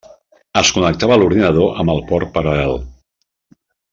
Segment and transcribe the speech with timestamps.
[0.61, 2.75] Es connectava a l'ordinador amb el port paral·lel.